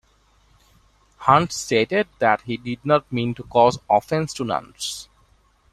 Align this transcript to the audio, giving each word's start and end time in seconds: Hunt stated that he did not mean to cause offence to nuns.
Hunt 1.27 1.51
stated 1.51 2.07
that 2.17 2.41
he 2.41 2.57
did 2.57 2.83
not 2.83 3.11
mean 3.11 3.35
to 3.35 3.43
cause 3.43 3.77
offence 3.87 4.33
to 4.33 4.43
nuns. 4.43 5.07